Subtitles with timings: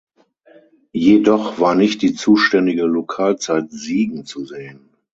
[0.93, 4.89] Jedoch war nicht die zuständige "Lokalzeit Siegen" zu sehen.